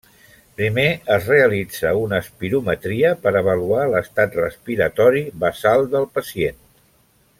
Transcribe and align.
Primer 0.59 0.85
es 1.15 1.27
realitza 1.31 1.91
una 2.05 2.21
espirometria 2.25 3.11
per 3.27 3.35
avaluar 3.43 3.85
l'estat 3.93 4.39
respiratori 4.41 5.23
basal 5.45 5.87
del 5.93 6.09
pacient. 6.19 6.59